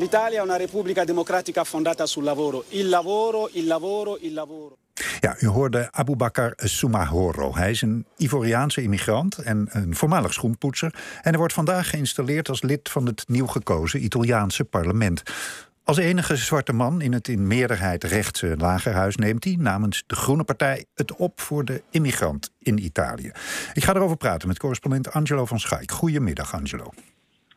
[0.00, 2.64] L'Italia è una repubblica democratica fondata sul lavoro.
[2.68, 4.78] Il lavoro, il lavoro, il lavoro.
[5.20, 7.54] Ja, u hoorde Abubakar Soumahoro.
[7.54, 10.94] Hij is een Ivoriaanse immigrant en een voormalig schoenpoetser.
[10.94, 15.22] En hij wordt vandaag geïnstalleerd als lid van het nieuw gekozen Italiaanse parlement.
[15.84, 20.44] Als enige zwarte man in het in meerderheid rechtse lagerhuis neemt hij namens de Groene
[20.44, 23.32] Partij het op voor de immigrant in Italië.
[23.72, 25.90] Ik ga erover praten met correspondent Angelo van Schaik.
[25.90, 26.90] Goedemiddag, Angelo.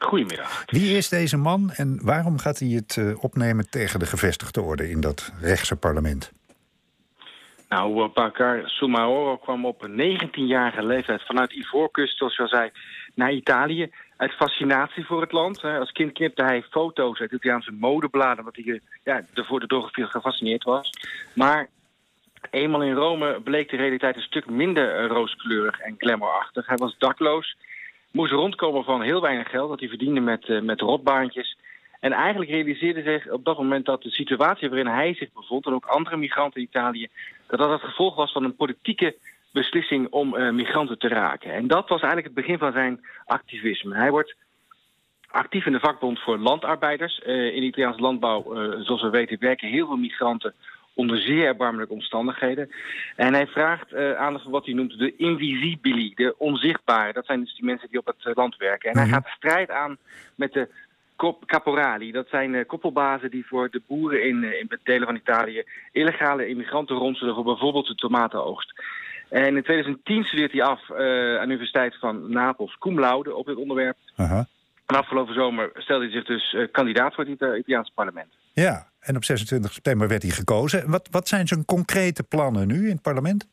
[0.05, 0.63] Goedemiddag.
[0.65, 4.89] Wie is deze man en waarom gaat hij het eh, opnemen tegen de gevestigde orde
[4.89, 6.31] in dat rechtse parlement?
[7.69, 12.71] Nou, Bakar Soumaoro kwam op een 19-jarige leeftijd vanuit Ivoorkust, zoals je al zei,
[13.15, 13.91] naar Italië.
[14.17, 15.63] Uit fascinatie voor het land.
[15.63, 20.63] Als kind knipte hij foto's uit Italiaanse modebladen, omdat hij ja, ervoor de door gefascineerd
[20.63, 20.89] was.
[21.33, 21.69] Maar
[22.49, 26.67] eenmaal in Rome bleek de realiteit een stuk minder rooskleurig en glamourachtig.
[26.67, 27.57] Hij was dakloos,
[28.13, 31.57] moest rondkomen van heel weinig geld dat hij verdiende met, uh, met rotbaantjes.
[31.99, 35.65] En eigenlijk realiseerde zich op dat moment dat de situatie waarin hij zich bevond...
[35.65, 37.07] en ook andere migranten in Italië...
[37.47, 39.15] dat dat het gevolg was van een politieke
[39.51, 41.53] beslissing om uh, migranten te raken.
[41.53, 43.95] En dat was eigenlijk het begin van zijn activisme.
[43.95, 44.35] Hij wordt
[45.27, 47.21] actief in de vakbond voor landarbeiders.
[47.25, 48.43] Uh, in de Italiaanse landbouw,
[48.83, 50.53] zoals we weten, werken heel veel migranten
[50.93, 52.71] onder zeer erbarmelijke omstandigheden.
[53.15, 57.13] En hij vraagt aandacht voor wat hij noemt de invisibili, de onzichtbare.
[57.13, 58.91] Dat zijn dus die mensen die op het land werken.
[58.91, 59.97] En hij gaat de strijd aan
[60.35, 60.69] met de
[61.45, 62.11] caporali.
[62.11, 66.47] Dat zijn uh, koppelbazen die voor de boeren in, uh, in delen van Italië illegale
[66.47, 68.81] immigranten ronselen voor bijvoorbeeld de tomatenoogst.
[69.29, 70.97] En in 2010 studeert hij af uh,
[71.37, 73.97] aan de Universiteit van Napels cum laude op dit onderwerp.
[74.15, 74.47] Aha.
[74.85, 78.33] En afgelopen zomer stelde hij zich dus kandidaat voor het Italiaanse parlement.
[78.53, 80.91] Ja, en op 26 september werd hij gekozen.
[80.91, 83.47] Wat, wat zijn zijn concrete plannen nu in het parlement?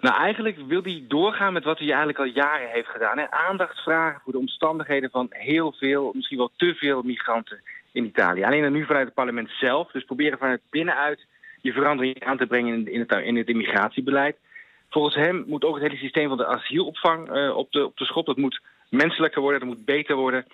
[0.00, 3.18] Nou, eigenlijk wil hij doorgaan met wat hij eigenlijk al jaren heeft gedaan.
[3.18, 3.30] Hè?
[3.30, 7.60] Aandacht vragen voor de omstandigheden van heel veel, misschien wel te veel migranten
[7.92, 8.44] in Italië.
[8.44, 9.90] Alleen dan nu vanuit het parlement zelf.
[9.90, 11.26] Dus proberen vanuit binnenuit
[11.60, 14.36] je verandering aan te brengen in het, in het immigratiebeleid.
[14.90, 18.04] Volgens hem moet ook het hele systeem van de asielopvang uh, op, de, op de
[18.04, 18.26] schop.
[18.26, 20.44] Dat moet menselijker worden, dat moet beter worden.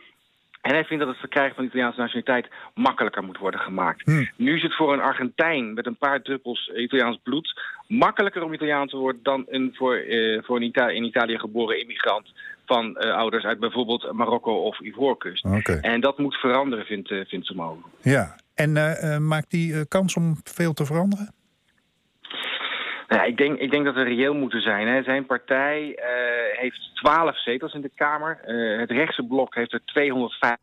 [0.61, 4.03] En hij vindt dat het verkrijgen van de Italiaanse nationaliteit makkelijker moet worden gemaakt.
[4.05, 4.25] Hm.
[4.37, 8.89] Nu is het voor een Argentijn met een paar druppels Italiaans bloed makkelijker om Italiaan
[8.89, 12.33] te worden dan een voor, uh, voor een Ita in Italië geboren immigrant
[12.67, 15.45] van uh, ouders uit bijvoorbeeld Marokko of Ivoorkust.
[15.45, 15.79] Okay.
[15.81, 17.83] En dat moet veranderen, vindt, uh, vindt Somalo.
[18.03, 18.73] Ja, en
[19.27, 21.35] maakt die kans om veel te veranderen?
[23.11, 24.89] Nou, ik, denk, ik denk dat we reëel moeten zijn.
[24.89, 25.03] Hè.
[25.03, 28.41] Zijn partij uh, heeft 12 zetels in de Kamer.
[28.47, 30.59] Uh, het rechtse blok heeft er 250.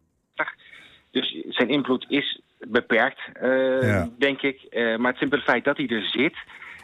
[1.12, 4.10] Dus zijn invloed is beperkt, uh, ja.
[4.18, 4.68] denk ik.
[4.98, 6.36] maar het simpele feit dat hij er zit...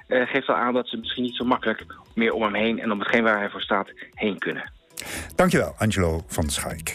[0.07, 1.85] geeft al aan dat ze misschien niet zo makkelijk
[2.16, 2.79] meer om hem heen...
[2.79, 4.72] en om hetgeen waar hij voor staat heen kunnen.
[5.35, 6.91] Dankjewel, Angelo van Schaik.